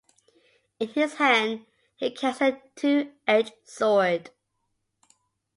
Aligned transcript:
In 0.79 0.87
his 0.87 1.13
hand 1.17 1.67
he 1.95 2.09
carries 2.09 2.41
a 2.41 2.59
two-edged 2.75 3.53
sword. 3.65 4.31